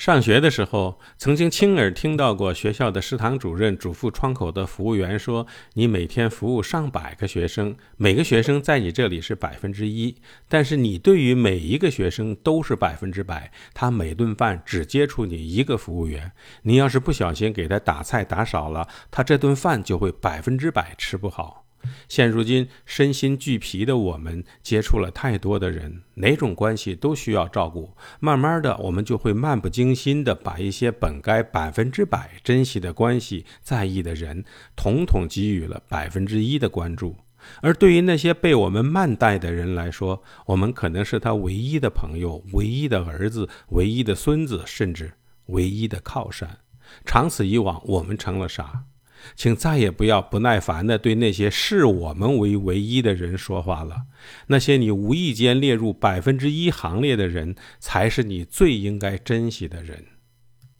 [0.00, 10.16] 上学的时候，曾经亲耳听到过学校的食堂主任嘱咐窗口的服务员说：“你每天服务上百个学生，每个学生在你这里是百分之一，
[10.48, 13.52] 但是你对于每一个学生都是百分之百。
[13.74, 16.32] 他每顿饭只接触你一个服务员，
[16.62, 21.66] 你要是不小心给他打菜打少了，他这顿饭就会百分之百吃不好。”
[22.08, 27.96] 现如今身心俱疲的我们，接触了太多的人，哪种关系都需要照顾。
[28.18, 34.44] 慢慢的，我们就会漫不经心的把一些本该百分之百珍惜的关系、在意的人，
[34.76, 37.16] 统统给予了百分之一的关注。
[37.62, 45.14] 而对于那些被我们慢待的人来说，我们可能是他唯一的朋友、唯一的儿子、唯一的孙子，甚至
[45.46, 46.58] 唯一的靠山。
[47.06, 48.84] 长此以往，我们成了啥？
[49.34, 54.02] 请再也不要不耐烦地对那些视我们为唯一的人说话了。
[54.46, 60.04] 那些你无意间列入百分之一行列的人，才是你最应该珍惜的人。